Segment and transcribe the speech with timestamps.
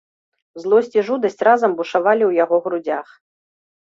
[0.61, 3.07] Злосць і жудасць разам бушавалі ў яго грудзях.